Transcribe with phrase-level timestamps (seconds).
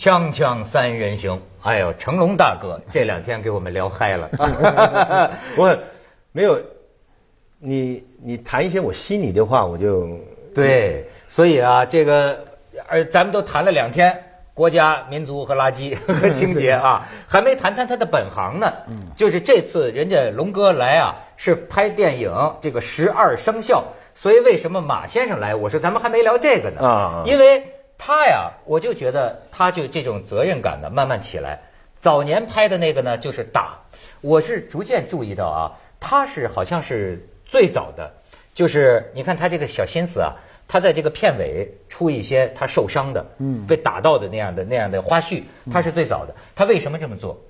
[0.00, 4.30] 锵锵三人行，哎呦，成龙大哥这两天给我们聊嗨了。
[5.58, 5.76] 我
[6.32, 6.58] 没有，
[7.58, 10.08] 你你谈一些我心里的话，我就
[10.54, 12.44] 对，所以啊，这个，
[12.88, 14.24] 而咱们都谈了两天
[14.54, 18.72] 国家、民族和垃圾 和清洁啊，还没谈谈他的本行呢。
[18.88, 25.54] 嗯，就是这次人家龙哥来啊，是拍电影这个十二生肖，所以为什么马先生来？
[25.56, 31.60] 我说咱们还没聊这个呢啊，因为他呀，我就觉得他就这种责任感呢慢慢起来。
[31.96, 33.80] 早年拍的那个呢，就是打，
[34.22, 38.14] 我是逐渐注意到啊，他是好像是最早的，
[38.54, 40.36] 就是你看他这个小心思啊。
[40.72, 46.36] 他在这个片尾出一些他受伤的，嗯，被打到的那样的那样的花絮，他是最早的。
[46.54, 47.40] 他为什么这么做？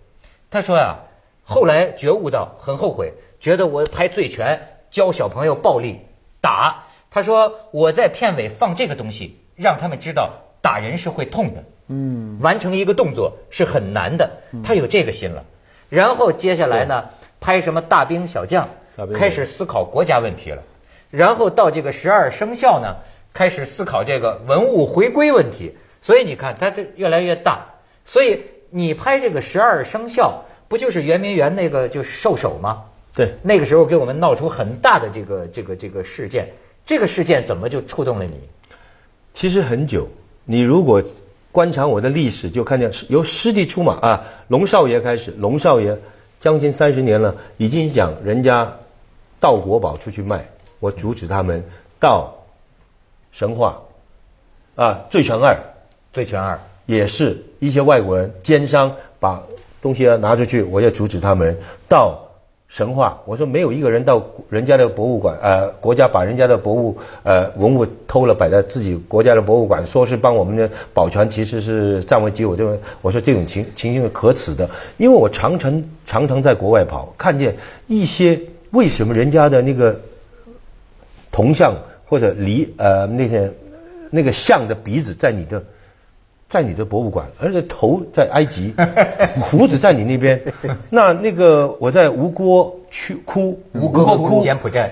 [0.51, 1.01] 他说呀，
[1.45, 6.01] 后来觉悟到很后悔，觉得我拍醉拳教小朋友暴力
[6.41, 6.85] 打。
[7.11, 14.39] 他说我在片尾放这个东西，让他们知道打人是会痛的，嗯，完成一个动作是很难的。
[14.65, 15.45] 他有这个心了。
[15.89, 18.69] 然后接下来呢，拍什么大兵小将，
[19.15, 20.63] 开始思考国家问题了。
[21.11, 22.99] 然后到这个十二生肖呢，
[23.33, 25.75] 开始思考这个文物回归问题。
[26.01, 27.75] 所以你看，它这越来越大。
[28.05, 32.85] 所以你拍这个十二生肖，不就是圆明园那个就是兽首吗？
[33.15, 36.51] 对，那个时候给我们闹出很大的这个这个这个事件。
[36.87, 38.49] 这个事件怎么就触动了你？
[39.35, 40.09] 其实很久。
[40.51, 41.05] 你如果
[41.53, 45.97] 观察我的历史，就看见由师弟出马啊，龙少爷开始，龙少爷
[46.41, 48.79] 将近三十年了，已经讲人家
[49.39, 50.49] 盗国宝出去卖。
[50.81, 51.63] 我阻止他们
[52.01, 52.47] 到
[53.31, 53.83] 神话
[54.75, 55.57] 啊，醉拳二，
[56.13, 59.45] 醉拳二也是一些外国人奸商把
[59.81, 62.30] 东西要拿出去，我也阻止他们到
[62.71, 63.21] 神话。
[63.27, 72.57] 我说没有一个人到人家的博物馆，呃，国家把人家的博物呃文物偷了，摆在自己国家的博物馆，说是帮我们的保全，其实是占为己有。
[72.57, 80.01] 这种我说这种情情形是可耻的，因为我常常常常在国外跑，看见一些为什么人家的那个。
[81.33, 81.77] 铜像
[82.07, 83.53] 或者梨呃那些
[84.11, 85.63] 那个象的鼻子在你的
[86.51, 88.75] 在你的博物馆，而且头在埃及，
[89.41, 90.43] 胡子在你那边。
[90.91, 94.91] 那那个我在吴哥去哭，吴哥窟柬埔寨，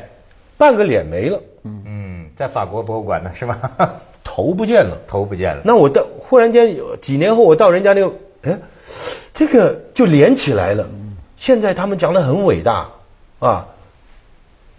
[0.56, 1.42] 半个脸没了。
[1.64, 3.72] 嗯嗯，在法国博物馆呢是吧？
[4.24, 5.62] 头不见了，头不见了。
[5.64, 8.58] 那我到忽然间有几年后我到人家那个，哎，
[9.34, 10.88] 这个就连起来了。
[11.36, 12.90] 现在他们讲的很伟大
[13.40, 13.68] 啊。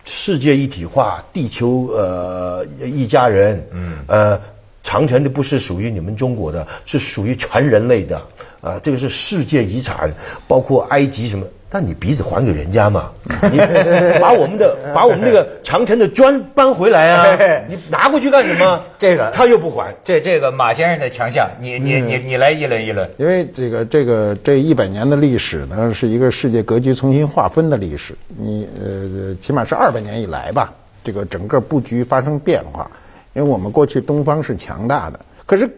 [0.05, 4.41] 世界一体化，地球呃一家人，嗯，呃，
[4.83, 8.21] 长城的不是属于你们中国的，是属于全人类的，
[8.61, 10.11] 啊，这个是世界遗产，
[10.47, 11.45] 包括埃及什么。
[11.71, 13.11] 但你鼻子还给人家嘛？
[13.51, 13.59] 你
[14.19, 17.37] 把我们的把我们那个长城的砖搬回来啊！
[17.69, 18.83] 你拿过去干什么？
[18.97, 19.93] 这个他又不还。
[20.03, 23.07] 这这个马先生的强项，你你你你来议论议论。
[23.17, 28.15] 因为这个这个这一百年的历史呢，是一个世界格局重新划分的历史。
[28.35, 30.73] 你呃，起码是二百年以来吧，
[31.03, 32.89] 这个整个布局发生变化。
[33.33, 35.69] 因为我们过去东方是强大的，可是。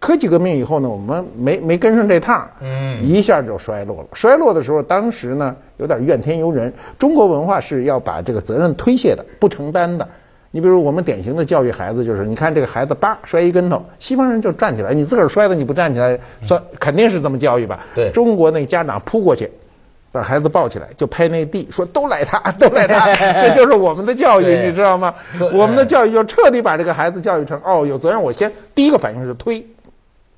[0.00, 4.06] 科技革命以后呢，我们没没跟上这趟，嗯，一下就衰落了。
[4.12, 6.72] 衰落的时候，当时呢有点怨天尤人。
[7.00, 10.08] 中国文化是要把这个责任推卸的，不承担的。
[10.52, 17.80] 你比如我们典型的教育孩子，就是你看这个孩子叭摔一跟头，西方人就站起来，你自个儿摔的你不站起来，算肯定是这么教育吧？
[17.96, 19.50] 对，中国那家长扑过去，
[20.18, 23.14] 把孩子抱起来就拍那地，说都赖他，都赖他，
[23.46, 25.14] 这就是我们的教育，你知道吗？
[25.52, 29.66] 我们的教育就彻底把这个孩子教育成哦有责任，我先第一个反应是推。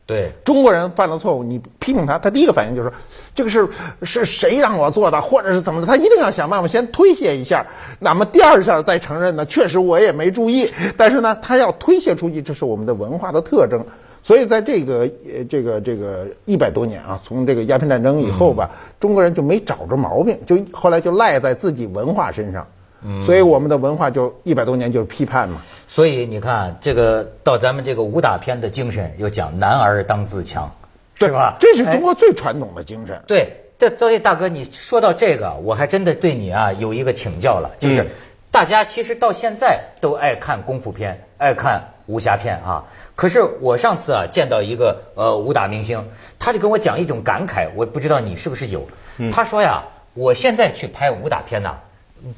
[0.07, 2.91] 对中国人犯了错误，你批评他，他第一个反应就是
[3.33, 3.69] 这个事
[4.03, 7.67] 是谁让我做的，或者是怎么的，他一定要想办法先推卸一下，
[8.01, 9.47] 那么第二下再承认呢？
[9.47, 13.87] 确实我也没注意，但是呢，他要推卸出去，这是我们的文化的特征。
[14.23, 18.71] 所以在这个呃这个这个一百多年啊，从这个鸦片战争以后吧，
[19.01, 22.67] 中国人就没找着毛病，就后来就赖在自己文化身上。
[23.03, 25.63] 嗯所以我们的文化就一百多年就是批判嘛。
[25.87, 30.71] 所以你看，这个到咱们这个武打片的精神，又讲男儿当自强，
[31.15, 31.57] 是吧？
[31.59, 33.23] 这是中国最传统的精神。
[33.27, 38.07] 对，这所以大哥，你说到这个，我还真的对你啊有一个请教了，就是
[38.51, 42.85] 大家其实到现在都爱看功夫片，爱看武侠片啊。
[43.15, 46.09] 可是我上次啊见到一个呃武打明星，
[46.39, 48.89] 他就跟我讲一种感慨，我不知道你是不是有。
[49.31, 51.79] 他说呀，我现在去拍武打片呐。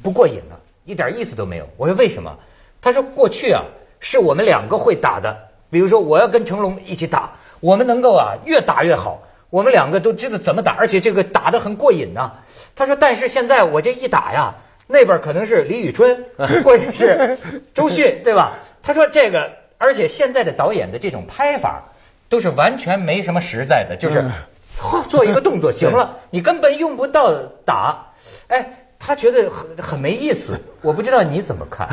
[0.01, 1.67] 不过瘾了，一点意思都没有。
[1.77, 2.37] 我说为什么？
[2.81, 3.63] 他说过去啊，
[3.99, 5.49] 是我们两个会打的。
[5.71, 9.23] 比如说我要跟成龙一起打，我们能够啊越打越好。
[9.49, 12.33] 我们两个都知道怎么打，而且这个打得很过瘾呐。
[12.75, 14.55] 他说，但是现在我这一打呀，
[14.93, 16.23] 那边可能是李宇春
[16.63, 17.37] 或者是
[17.73, 18.59] 周迅，对吧？
[18.81, 21.89] 他说这个，而且现在的导演的这种拍法。
[22.29, 24.23] 都是完全没什么实在的，就是
[25.07, 27.31] 做一个动作行了，你根本用不到
[27.63, 28.07] 打。
[28.47, 31.89] 哎，他觉得很很没意思，我不知道你怎么看。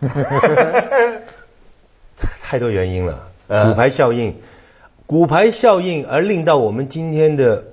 [2.40, 4.40] 太多原因了，呃骨牌效应，
[5.06, 7.64] 骨牌效应而令到我们今天的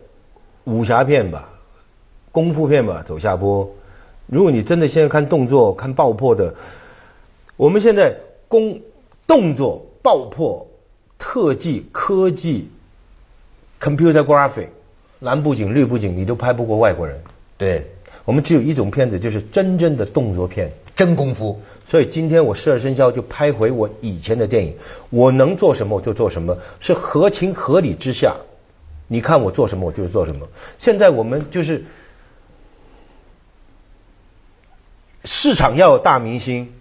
[0.63, 1.49] 武侠片吧、
[2.31, 3.69] 功夫片吧走下坡。
[4.25, 6.55] 如果你真的现在看动作、看爆破的，
[7.57, 8.15] 我们现在
[8.47, 8.79] 功
[9.27, 10.67] 动作、爆破、
[11.17, 12.69] 特技、科技、
[13.79, 14.67] computer graphic、
[15.19, 17.21] 蓝布景、绿布景，你都拍不过外国人。
[17.57, 17.91] 对，
[18.25, 20.71] 我们只有一种片子，就是真正的动作片。
[20.95, 21.59] 真功夫。
[21.85, 24.75] 所以今天我十二生肖就拍回我以前的电影，
[25.09, 28.37] 我能做什么我就做什么，是合情合理之下，
[29.07, 30.47] 你看我做什么我就是做什么。
[30.77, 31.83] 现在我们就是
[35.23, 36.73] 市场要有大明星，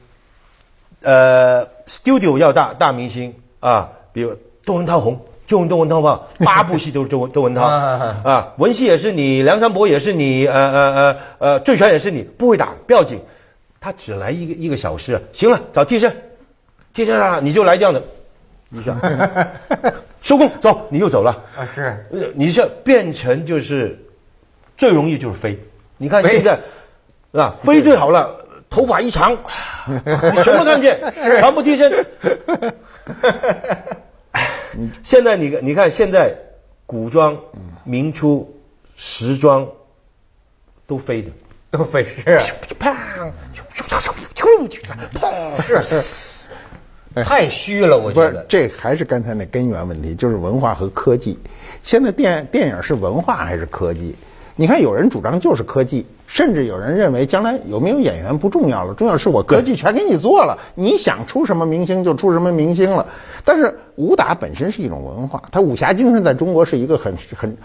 [1.02, 7.64] 呃，studio 要大大明星啊，比如窦文涛红，就用窦文涛吧， 八部戏都是窦文窦文涛。
[7.64, 13.20] 啊啊，文戏也是你，梁山伯也是你，呃呃呃呃，醉拳也是你，不会打不要紧，
[13.80, 16.16] 他只来一个一个小时啊，行了，找替身，
[16.94, 18.02] 替身啊，你就来这样的，
[18.70, 18.96] 一下
[20.22, 21.44] 收工走，你又走了。
[21.56, 22.06] 啊是。
[22.10, 23.98] 呃你这变成就是
[24.76, 25.58] 最容易就是飞，
[25.98, 26.60] 你看现在
[27.32, 29.38] 啊，飞最好了，头发一长，
[29.86, 32.06] 你 什么看见，全部替身。
[35.02, 36.34] 现在你你看现在
[36.86, 37.38] 古装、
[37.84, 38.60] 明初、
[38.96, 39.68] 时装
[40.86, 41.30] 都飞的，
[41.70, 42.22] 都费事，
[45.14, 46.48] 砰，是
[47.24, 48.46] 太虚了，我不是觉得，。
[48.48, 51.38] 这还是刚才那根源问题，就是文化和科技。
[51.82, 54.14] 现在电电影是文化还是科技？
[54.60, 63.06] 你看，有人主张就是科技，甚至有人认为将来有没有演员不重要了，重要是我科技全给你做了，你想出什么明星就出什么明星了。
[63.42, 67.56] 但是武打本身是一种文化，它武侠精神在中国是一个很很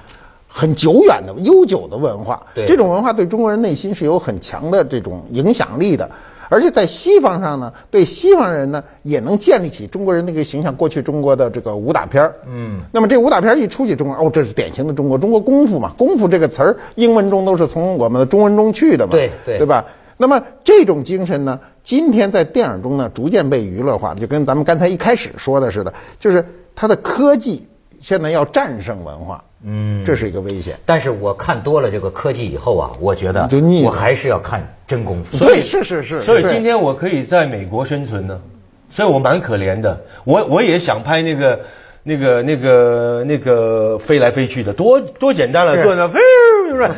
[0.48, 2.42] 很久远的悠久的文化。
[2.54, 6.10] 对这种文化对中国人内心是有很强的这种影响力的。
[6.50, 10.76] 而且在西方上呢，对西方人呢也能建立起中国人那个形象。
[10.76, 19.86] 过去中国的这个武打片儿嗯那么这武打片一出去，中国哦，这是典型的中国，中国功夫嘛，功夫这个词儿英文中都是从我们的中文中去的嘛，对对对吧？
[20.18, 26.46] 那么这种精神呢，今天在电影中呢逐渐被娱乐化，就跟咱们刚才一开始说的似的，就是
[26.76, 27.68] 它的科技
[28.02, 30.78] 现在要战胜文化，嗯这是一个危险。
[30.86, 35.38] 但是我看多了这个科技以后啊，我觉得就腻我还是要看真功夫。
[35.38, 36.22] 对，是是是。
[36.22, 38.42] 所以今天我可以在美国生存呢，
[38.90, 40.06] 所以我蛮可怜的。
[40.24, 41.62] 我我也想拍那个
[42.04, 46.20] 那个那个那个飞来飞去的，多多简单了，是做的飞
[46.68, 46.92] 是不是？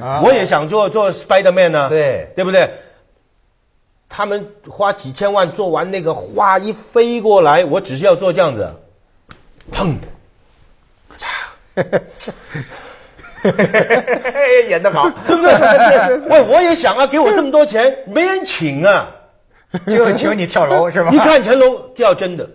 [0.00, 2.70] 啊我也想做做 Spider Man 呢，对对不对？
[4.08, 8.74] 他们花几千万做完那个花一飞过来，我只是要做这样子，
[9.72, 9.96] 砰，
[14.68, 16.18] 演得好，对不对？
[16.28, 19.16] 喂，我也想啊，给我这么多钱，没人请啊。
[19.86, 21.10] 就请你跳楼 是吧？
[21.12, 22.48] 一看成龙跳真的，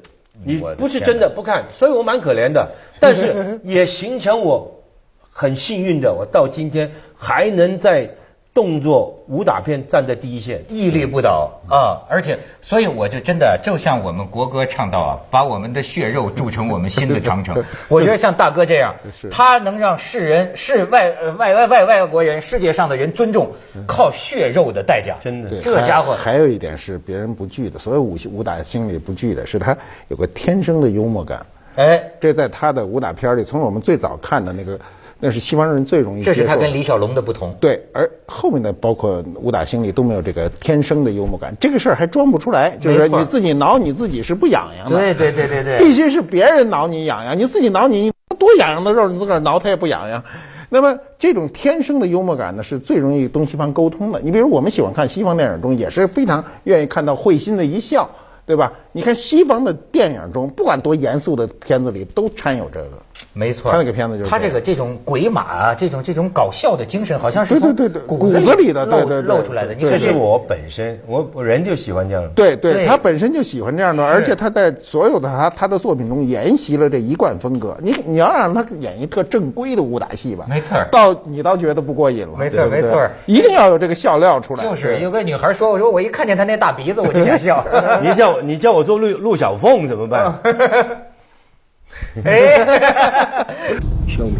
[0.44, 2.72] 你不是真的不看，所以我蛮可怜的。
[3.00, 4.84] 但是 也形成我
[5.32, 8.16] 很幸运的，我到今天还能在
[8.56, 10.64] 动作武打片站在第一线。
[10.70, 12.02] 屹立不倒啊！
[12.10, 17.62] 而且，所以我就真的就像我们国歌唱到啊，把我们的血肉铸成我们新的长城。
[17.90, 18.96] 我觉得像大哥这样，
[19.30, 23.52] 他能让世人、世外呃外外外外国人、世界上的人尊重，
[23.86, 25.18] 靠血肉的代价。
[25.22, 31.46] 真的这家伙还有一点是别人不惧的，所有武戏武打心里不惧的，是他有个天生的幽默感。
[31.76, 34.80] 哎，这在他的武打片里，从我们最早看的那个，
[35.20, 36.34] 那是西方人最容易接受。
[36.34, 37.56] 这是他跟李小龙的不同。
[37.60, 45.00] 对，而后面的包括武打心里都没有这个天生的幽默感，这个事儿还装不出来，就是你自己挠你自己是不痒痒的。
[45.00, 50.24] 对对对对对必须是别人挠你痒痒，你自己挠你多痒痒的肉，你自个儿挠它也不痒痒。
[50.70, 54.20] 那么这种天生的幽默感呢，是最容易东西方沟通的。
[54.20, 58.10] 你比如我们喜欢看西方电影中，也是非常愿意看到会心的一笑，
[58.46, 58.74] 对吧？
[58.92, 62.90] 你看西方的电影中，不管多严肃的片子里，都掺有这个。
[63.36, 69.74] 没错，他那个片子就是他这个这种鬼马啊，这种这种搞笑的精神，好像是从对对对对骨骨子里的露对对对露出来的。
[69.74, 72.28] 你这这是我本身，我我人就喜欢这样。
[72.34, 77.78] 对对，对他本身就喜欢这样的，而且他在所有的他他的作品中沿袭了这一贯风格。
[77.82, 84.64] 你你要让他演一特正规的武打戏吧，没错儿到你倒觉得不过瘾了，没错没错一定要有这个笑料出来。
[84.64, 87.66] 就是有个女孩说，我说我一看见他那大鼻子我就想笑。
[88.02, 90.40] 你叫我你叫我做陆陆小凤怎么办？
[92.24, 93.46] 哎
[94.08, 94.40] ，show me。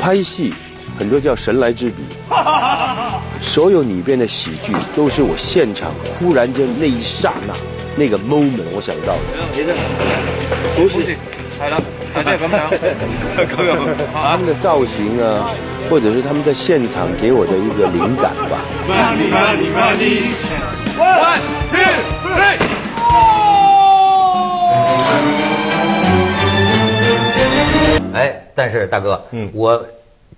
[0.00, 0.54] 拍戏，
[0.98, 1.96] 很多叫神来之笔。
[3.40, 7.54] 所有你边的喜剧，都是我现场忽然间那一刹那。
[7.98, 9.20] 那个 moment 我想到的。
[10.76, 11.16] 不是，
[11.60, 11.82] 係啦，
[12.14, 12.70] 即係咁樣，
[13.44, 13.76] 咁樣
[14.14, 15.50] 他们的造型啊，
[15.90, 18.60] 或者是他们在现场给我的一个灵感吧。
[18.88, 20.22] Money, money, money.
[20.96, 21.40] One,
[21.70, 21.82] two,
[22.22, 22.58] three.
[28.14, 29.84] 哎，但是大哥，嗯我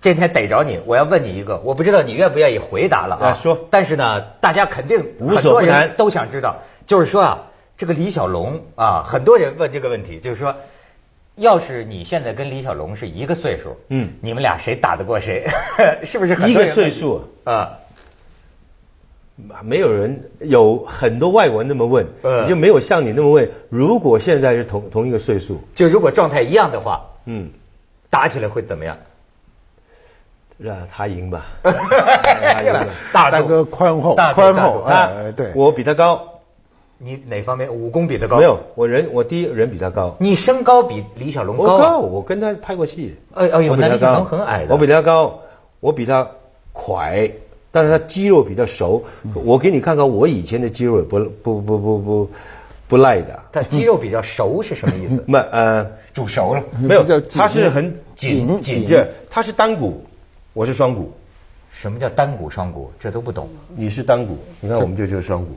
[0.00, 3.26] 今天逮着你，我要问你一个，我不知道你愿不愿意回答了啊？
[3.28, 7.38] 啊说但是呢，大家肯定无很多人所不谈都想知道，就是说啊，
[7.80, 10.56] 这个李小龙啊，很多人问这个问题，就是说，
[11.34, 15.48] 要是你现在跟李小龙是一个岁数，嗯你们俩谁打得过谁？
[16.04, 17.78] 是不是很一个多人问岁数啊？
[19.62, 23.50] 没有人有很多外国人那么问，嗯就没有像你那么问。
[23.70, 27.50] 如果现在是同同一个岁数，就如果状态一样的话，嗯，
[28.10, 28.98] 打起来会怎么样？
[30.58, 31.46] 让他赢吧。
[33.10, 36.29] 大 大哥宽厚大宽厚大哎他对我比他高，
[37.02, 38.36] 你哪方面武功比他高？
[38.36, 40.16] 没有，我人我第一人比他高。
[40.20, 41.72] 你身高比李小龙高、啊。
[41.72, 43.16] 我高，我跟他拍过戏。
[43.32, 45.40] 哎哎呦我比他那李小龙高，很矮的我比他高，
[45.80, 46.30] 我比他
[46.74, 47.30] 快，
[47.72, 49.02] 但是他肌肉比较熟。
[49.22, 52.30] 嗯我给你看看我以前的肌肉也不不不不不
[52.86, 53.44] 不赖的。
[53.50, 55.24] 他肌肉比较熟是什么意思？
[55.26, 56.62] 没呃 煮熟了。
[56.78, 60.04] 没有他是很紧紧是他是单股，
[60.52, 61.12] 我是双股。
[61.72, 62.92] 什么叫单股双股？
[63.00, 63.48] 这都不懂。
[63.74, 65.56] 你是单股，你看我们这就是双股。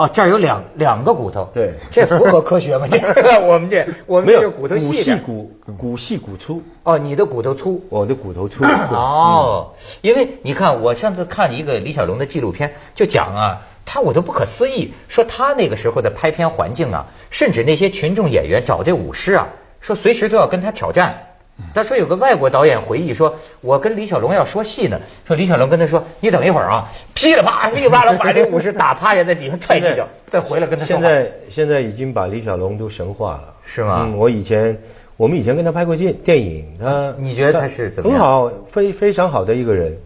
[0.00, 1.46] 哦，这儿有两两个骨头。
[1.52, 2.86] 对 这符合科学吗？
[2.90, 5.14] 这 个我们这 我们这骨头细细。
[5.16, 7.84] 骨骨细骨粗，哦，你的骨头粗。
[7.90, 8.64] 我的骨头粗。
[8.94, 19.48] 哦，因为你看，我上次看一个李小龙的纪录片，就讲啊，他我都不可思议，说他那个时候的拍片环境啊，甚至那些群众演员找这武师啊，
[19.82, 21.26] 说随时都要跟他挑战。
[21.74, 30.96] 他说有个外国导演回忆说，我跟李小龙要说戏呢，说李小龙跟他说，你等一会儿啊，噼里啪啦 噼里啪啦把这武士打趴下，在底下踹几脚，再回来跟他说。
[30.96, 34.02] 现在现在已经把李小龙都神化了，是吗？
[34.06, 34.80] 嗯，我以前
[35.16, 38.18] 我们以前跟他拍过电电影，他你觉得他是怎么样？
[38.18, 39.98] 很好，非非常好的一个人，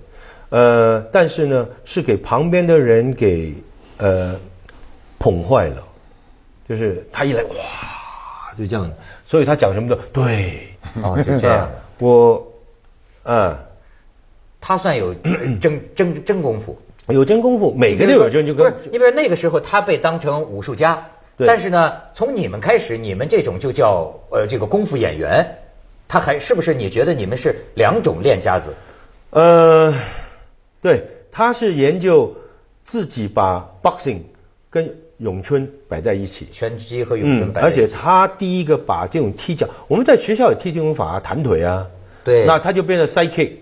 [0.51, 3.55] 呃，但是呢，是给旁边的人给
[3.99, 4.37] 呃
[5.19, 5.85] 捧坏了，
[6.69, 7.55] 就是他一来哇
[8.59, 8.91] 就这样，
[9.25, 10.69] 所以他讲什么都对，
[11.03, 11.71] 哦， 就这样。
[11.99, 12.53] 我
[13.25, 13.57] 嗯。
[14.67, 15.15] 他算有
[15.61, 16.79] 真真真功夫。
[17.09, 25.59] 有真功夫，每个都有真就跟不是，你比如那个时候他被当成武术家，对但是呢，从你们开始，你们这种就叫呃这个功夫演员，
[26.09, 26.73] 他还是不是？
[26.73, 28.73] 你觉得你们是两种练家子？
[29.29, 29.93] 呃，
[30.81, 32.37] 对，他是研究
[32.85, 34.21] 自己把 boxing
[34.71, 36.47] 跟咏春摆在一起。
[36.53, 41.87] 拳击和咏春摆在嗯而一起、且他第一个把这种踢脚，我们在学校也踢这种法啊，弹腿啊。
[42.23, 42.45] 对。
[42.47, 43.53] 那他就变成 side kick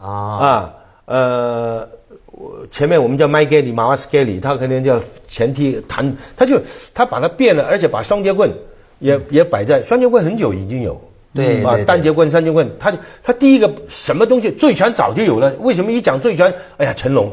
[0.00, 0.10] 啊。
[0.10, 1.88] 啊，呃，
[2.32, 6.60] 我前面我们叫 my g a l y 马瓦斯 g a l y 他可能叫前踢弹，他就
[6.94, 8.50] 他把它变了，而且把双截棍
[8.98, 10.94] 也、也摆在双截棍很久已经有。
[10.94, 11.00] 啊
[11.34, 11.64] 对对。
[11.64, 12.92] 对，单节棍、三节棍，他
[13.22, 17.32] 他第一个什么东西醉拳早就有了，为什么一讲醉拳，哎呀成龙，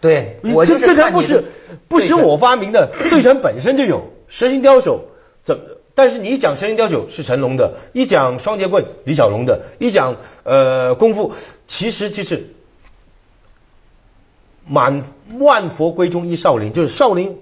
[0.00, 1.44] 对，我这这看你的拳不是
[1.88, 5.06] 不是我发明的， 醉拳本身就有，蛇形刁手
[5.42, 5.62] 怎么？
[5.94, 11.32] 但是你一讲蛇形刁手是成龙的，一讲双截棍李小龙的，一讲呃功夫，
[11.66, 12.54] 其实就是
[14.66, 15.02] 满
[15.38, 17.38] 万佛归宗一少林，就是少林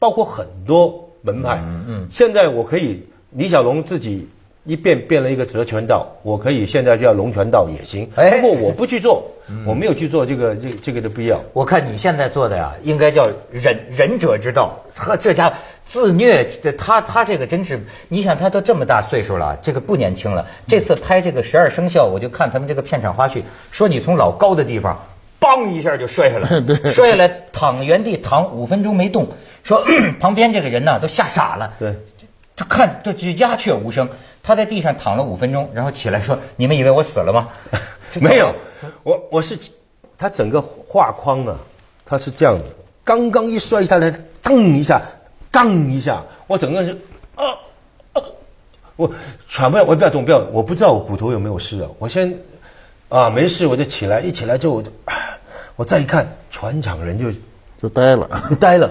[0.00, 1.62] 包括很多门派。
[1.64, 4.28] 嗯嗯现在我可以李小龙自己
[4.64, 8.10] 一变变了一个折拳道，我可以现在叫龙泉道也行。
[8.14, 9.30] 哎不过我不去做，
[9.66, 11.40] 我没有去做这个这这个的必要。
[11.54, 14.84] 我看你现在做的呀，应该叫忍忍者之道。
[14.94, 20.46] 呵，这家伙自虐，这他他这个真是，你想他都这么大岁数了，这个不年轻了。
[20.68, 25.06] 这次拍这个十二生肖，我就看他们这个片场花絮，说你从老高的地方，
[25.40, 29.28] 梆一下就摔下来， 对摔下来躺原地躺五分钟没动，
[29.64, 29.86] 说
[30.20, 31.72] 旁边这个人呢都吓傻了。
[31.78, 31.94] 对。
[32.60, 34.10] 就看，就就鸦雀无声。
[34.42, 37.48] 他在地上躺了五分钟，然后起来说：“你们以为我死了吗？”
[38.20, 38.54] 没有，
[39.02, 39.58] 我我是
[40.18, 41.56] 他整个画框啊，
[42.04, 42.68] 他是这样子，
[43.02, 44.12] 刚刚一摔下来，
[44.42, 45.00] 噔一下，
[45.50, 46.98] 当一下，我整个人是
[47.34, 47.46] 啊
[48.12, 48.22] 啊，
[48.96, 49.10] 我
[49.48, 52.40] 喘不了，我不要动，不要，我不知道我骨头有没有事啊，我先
[53.08, 55.14] 啊没事，我就起来，一起来之后我就，啊
[55.76, 57.30] 我再一看，全场人就
[57.80, 58.28] 就呆了。
[58.60, 58.90] 呆了，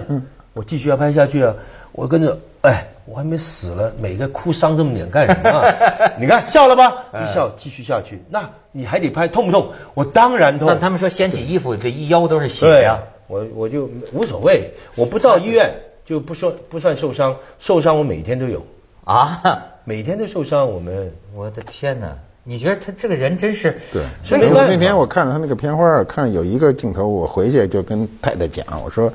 [0.59, 1.55] 我继续要拍下去啊！
[1.93, 6.11] 我跟着，哎，我还没死了，每个哭丧这么脸干什么啊？
[6.19, 7.05] 你看笑了吧？
[7.13, 9.71] 一笑继续下去，那你还得拍，痛不痛？
[9.93, 10.67] 我当然痛。
[10.67, 13.03] 但他们说掀起衣服，这一腰都是血对呀。
[13.27, 18.65] 我我就无所谓，我不到医院就不说不算受伤，受伤我每天都有，
[19.05, 19.63] 啊！
[19.85, 20.69] 每天都受伤。
[20.73, 22.17] 我们我的天哪！
[22.43, 29.11] 你觉得他这个人真是对，是没办法那天我看了他那个片花，看有一个镜头，我回去就跟太太讲，我说，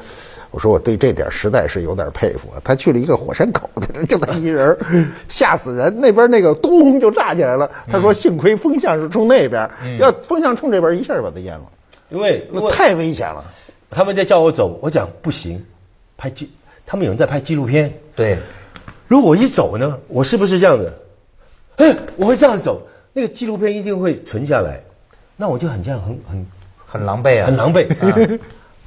[0.51, 2.51] 我说我对这点实在是有点佩服。
[2.63, 3.69] 他去了一个火山口，
[4.09, 4.77] 就他一人，
[5.29, 6.01] 吓死人。
[6.01, 7.71] 那边那个咚就炸起来了。
[7.91, 11.65] 他说幸亏风向是冲那边，要风向冲这边，一下把他淹了，
[12.11, 13.45] 因为那太危险了。
[13.91, 15.65] 他们在叫我走，我讲不行，
[16.17, 16.51] 拍纪，
[16.87, 17.95] 他们有人在拍纪录片。
[18.15, 18.39] 对，
[19.09, 20.93] 如果我一走呢，我是不是这样子？
[21.77, 22.83] 哎，我会这样走，
[23.15, 24.83] 那个纪录片一定会存下来，
[25.37, 26.47] 那我就很这样，很很
[26.87, 28.39] 很狼狈啊，很狼狈 啊。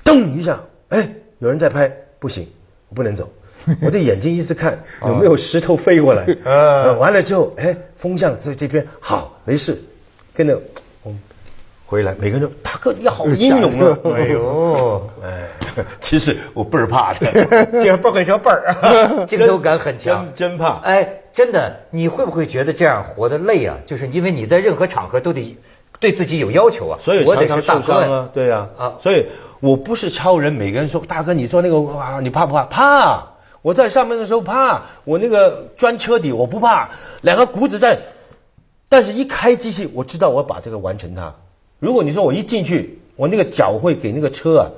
[0.04, 2.48] 噔一下，哎，有人在拍，不行，
[2.90, 3.30] 我不能走，
[3.82, 6.26] 我的眼睛一直看有没有石头飞过来。
[6.44, 9.82] 呃， 完了之后，哎，风向在这边好，没事，
[10.34, 10.62] 跟着
[11.04, 11.20] 我们
[11.88, 13.98] 回来，每个人都大哥你好英勇啊！
[14.14, 15.48] 哎呦，哎，
[16.02, 17.32] 其实我倍儿怕的，
[17.82, 18.76] 这不会说倍儿，
[19.26, 20.80] 镜头感很强，真真怕。
[20.80, 23.78] 哎，真的，你会不会觉得这样活得累啊？
[23.86, 25.58] 就是因为你在任何场合都得
[26.02, 29.28] 对自己有要求啊，所以我得常是大哥常受伤啊，对呀，啊，所以
[29.62, 32.64] 我不是超人，每个人说大哥，你做那个哇，你怕不怕？
[32.66, 33.28] 怕，
[33.62, 36.90] 我在上面的时候怕，我那个钻车底我不怕，
[37.22, 38.00] 两个骨子在，
[38.90, 41.36] 但是一开机器，我知道我把这个完成它。
[41.80, 44.72] 如果你说我一进去，我那个脚会给那个车啊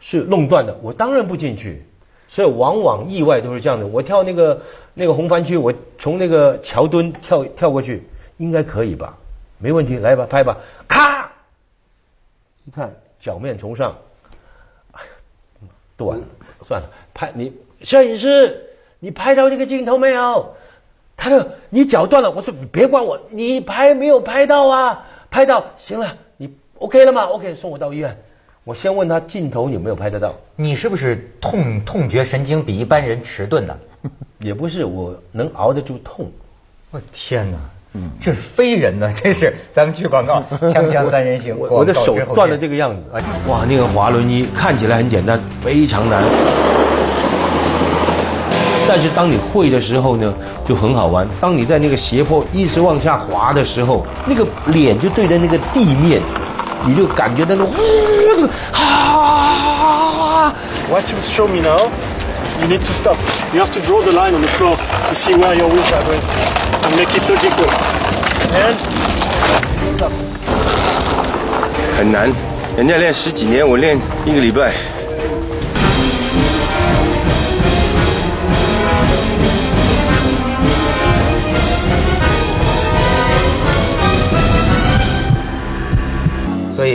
[0.00, 1.84] 是弄断的，我当然不进去。
[2.28, 3.86] 所以往往意外都是这样的。
[3.86, 4.62] 我跳那个
[4.94, 8.04] 那个红番区，我从那个桥墩跳跳过去，
[8.38, 9.18] 应该可以吧？
[9.58, 10.56] 没问题，来吧，拍吧，
[10.88, 11.30] 咔，
[12.64, 13.98] 一看脚面从上，
[15.96, 16.24] 断了，
[16.66, 20.54] 算了，拍你摄影师，你拍到这个镜头没有？
[21.18, 25.06] 他说你脚断了，我说你别管我，你拍没有拍到啊？
[25.30, 26.16] 拍到，行了，
[26.82, 28.18] OK 了吗？OK，送我到医院。
[28.64, 33.76] 我先问他镜头有没有拍得到，你是不是痛痛觉神经比一般人迟钝呢？
[34.40, 36.32] 也不是我能熬得住痛。
[36.90, 37.58] 我天哪！
[37.94, 39.54] 嗯，这是非人呢，这是。
[39.72, 43.06] 咱们去广告， 锵锵三人行，我我的手断了这个样子。
[43.46, 46.20] 哇，那个滑轮衣看起来很简单，非常难。
[48.88, 50.34] 但是当你会的时候呢，
[50.66, 51.24] 就很好玩。
[51.40, 56.20] 当你在那个斜坡一直往下滑的时候，那个脸就对着那个地面，
[56.84, 57.72] 你就感觉那种
[58.72, 60.52] 啊。
[60.90, 61.78] What you show me now,
[62.60, 63.16] you need to stop.
[63.54, 66.02] You have to draw the line on the floor to see where your wheels are
[66.02, 66.20] going
[66.82, 67.66] and make it logical.
[68.52, 68.76] And
[69.96, 70.12] stop.
[71.96, 72.32] 很难，
[72.76, 74.72] 人家练十几年，我练一个礼拜。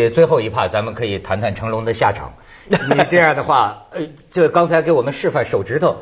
[0.08, 2.34] 以最后一趴，咱们可以谈谈成龙的下场。
[2.68, 2.78] 你
[3.10, 5.98] 这样的话，呃，就刚才给我们示范手指头，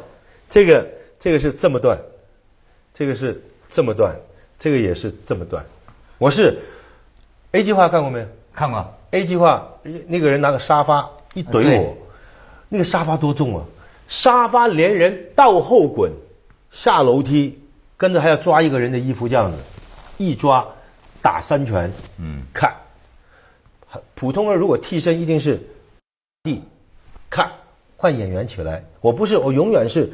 [0.49, 0.87] 这个
[1.19, 1.99] 这个是这么断，
[2.93, 4.15] 这个是这么断，
[4.57, 5.65] 这个也是这么断。
[6.17, 6.59] 我是
[7.51, 8.95] A 计划看过没有看过。
[9.11, 9.73] ？A 计划
[10.07, 11.97] 那个人拿个沙发一怼我，
[12.69, 13.65] 那个沙发多重啊？
[14.07, 16.11] 沙发连人倒后滚，
[16.71, 17.59] 下楼梯，
[17.97, 19.57] 跟着还要抓一个人的衣服这样子，
[20.17, 20.67] 一抓
[21.21, 22.73] 打三拳，嗯看。
[24.15, 25.61] 普通人如果替身一定是
[26.43, 26.63] 地
[27.29, 27.51] 看
[27.97, 30.11] 换演员起来，我不是，我永远是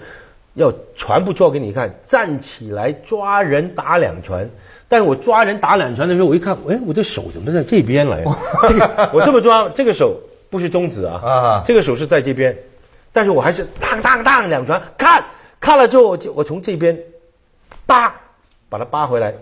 [0.54, 4.50] 要全部做给你看，站起来抓人打两拳。
[4.88, 8.24] 但是我抓人打两拳的时候，我一看，哎，我的手怎么在这边来？
[8.68, 12.58] 这个我这么抓，这个手不是中指啊，啊这个手是在这边，
[13.14, 15.26] 但是我还是当当当两拳，看
[15.60, 17.04] 看了之后，我就我从这边
[17.86, 18.21] 扒
[18.72, 19.34] 把它扒回来，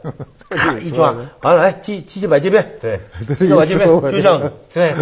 [0.50, 3.00] 咔 一抓，完了来机机器摆这边，对，
[3.38, 4.52] 机器摆这边， 就像。
[4.74, 4.96] 对。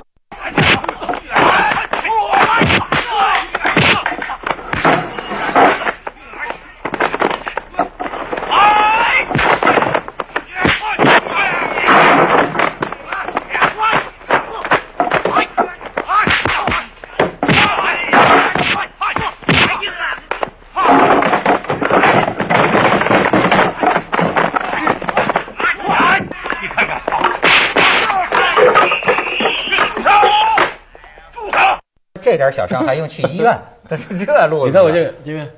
[32.50, 33.60] 点小伤还用去医院？
[33.90, 35.52] 但是这路子，你看我这个这边，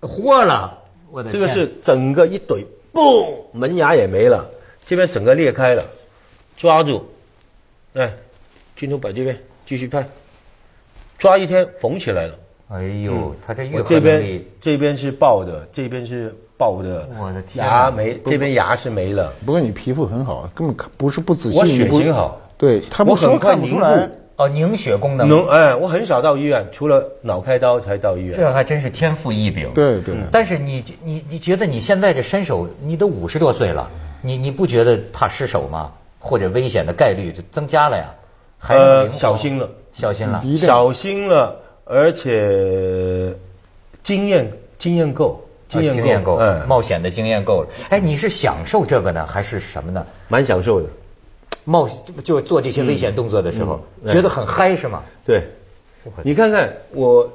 [0.00, 0.78] 豁了，
[1.10, 4.50] 我的天这个是整个一怼，嘣，门牙也没了，
[4.84, 5.84] 这边整个裂开了，
[6.56, 7.08] 抓住，
[7.94, 8.14] 哎，
[8.76, 10.06] 镜头摆这边，继续拍，
[11.18, 12.34] 抓一天缝起来了。
[12.68, 19.32] 哎呦，他这愈合我这边，这边是爆的，这边是爆的，我的天哪牙没，这边牙是没了。
[19.44, 21.58] 不过你皮肤很好，根本看不是不仔细。
[21.58, 24.16] 我血型好对他不我很说看不出来固。
[24.36, 28.36] 哦，凝血功能，能哎，我很少到医院，除了脑开刀才到医院。
[28.36, 29.70] 这还真是天赋异禀。
[29.74, 33.90] 对对但是你你你觉得你现在这身手，你都五十多岁了，
[34.22, 35.92] 你你不觉得怕失手吗？
[36.18, 38.14] 或者危险的概率就增加了呀？
[38.58, 40.42] 还呃小心了小心了。
[40.56, 43.34] 小心了，而且
[44.02, 47.68] 经验经验够，啊经验够，嗯，冒险的经验够了。
[47.90, 50.06] 哎，你是享受这个呢，还是什么呢？
[50.28, 50.88] 蛮享受的。
[51.64, 51.88] 冒
[52.24, 55.02] 就做这些危险动作的时候，觉得很嗨是吗？
[55.24, 55.44] 对，
[56.24, 57.32] 你看看我，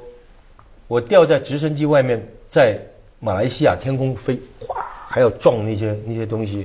[0.86, 2.80] 我掉在直升机外面，在
[3.20, 6.64] 马来西亚天空飞，哗，还要撞那些那些东西，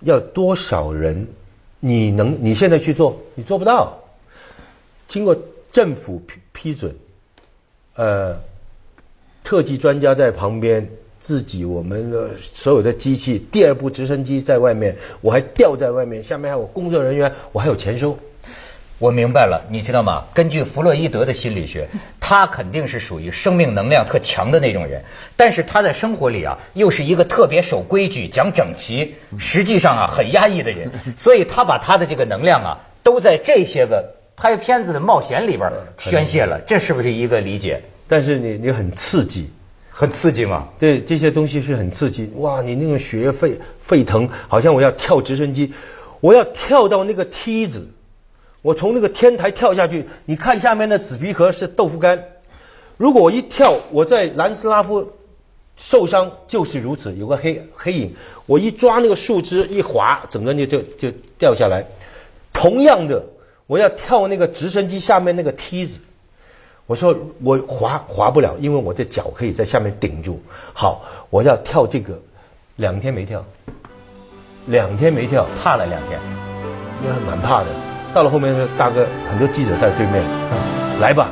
[0.00, 1.28] 要多少人？
[1.78, 3.98] 你能你现在去做，你做不到。
[5.06, 5.36] 经过
[5.70, 6.96] 政府批批准，
[7.94, 8.40] 呃，
[9.44, 10.90] 特技专家在旁边，
[11.26, 18.16] 自己我们的所有的机器，第二部直升机在外面，我还吊在外面，下面还有工作人员，我还有钱收。
[18.98, 20.26] 我明白了，你知道吗？
[20.32, 21.88] 根据弗洛伊德的心理学，
[22.20, 25.02] 他肯定是属于生命能量特强的那种人，
[25.36, 37.82] 但是他在生活里啊，又是一个特别守规矩、讲整齐，实际上啊很压抑的人，所以他把他的这个能量啊，都在这些个拍片子的冒险里边宣泄了，这是不是一个理解？
[38.06, 39.50] 但是你你很刺激，
[39.98, 40.68] 很刺激嘛？
[40.78, 42.30] 对这些东西是很刺激。
[42.36, 45.72] 哇，你那种血液沸沸腾，好像我要跳直升机，
[46.20, 47.88] 我要跳到那个梯子，
[48.60, 52.24] 我从那个天台跳下去，你看下面的纸皮盒是豆腐干，
[52.98, 55.12] 如果我一跳，我在南斯拉夫
[55.78, 61.86] 受伤就是如此，有个黑黑影，我一抓那个树枝一滑，整个人就就就掉下来。
[62.52, 63.24] 同样的，
[63.66, 66.00] 我要跳那个直升机下面那个梯子。
[66.86, 70.40] 我说我滑滑不了，因为我的脚可以在下面顶住。
[70.72, 72.20] 好，我要跳这个，
[72.76, 73.44] 两天没跳，
[74.66, 76.20] 两天没跳，怕了两天，
[77.04, 77.66] 也很蛮怕的。
[78.14, 80.22] 到了后面，大哥很多记者在对面，
[81.00, 81.30] 来吧，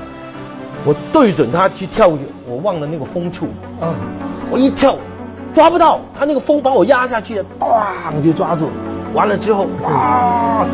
[0.84, 2.10] 我对准他去跳，
[2.46, 3.48] 我忘了那个风处，
[3.80, 3.94] 嗯，
[4.50, 4.98] 我一跳
[5.52, 8.68] 抓不到，他那个风把我压下去，咣就抓住，
[9.14, 10.66] 完了之后哇，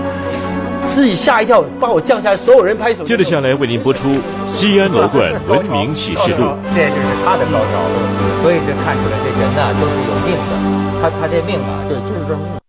[0.83, 3.05] 自己吓一跳，把我降下来，所有人拍手。
[3.05, 4.09] 接着下来为您播出
[4.49, 6.45] 《西安楼冠文明启示录》。
[6.75, 12.60] 这就是他的高潮，所以就看出来这人呐、都是有命的，他他这命啊，对，就是这命。